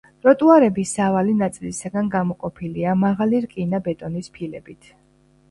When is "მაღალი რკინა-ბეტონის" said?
3.03-4.33